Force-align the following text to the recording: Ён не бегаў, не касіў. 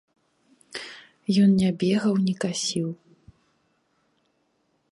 Ён 1.43 1.49
не 1.61 1.69
бегаў, 1.83 2.13
не 2.29 2.33
касіў. 2.45 2.89